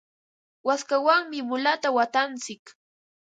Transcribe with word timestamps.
waskawanmi 0.67 1.39
mulata 1.49 1.89
watantsik. 1.95 2.63